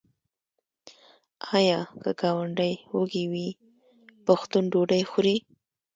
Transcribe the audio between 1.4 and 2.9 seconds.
آیا که ګاونډی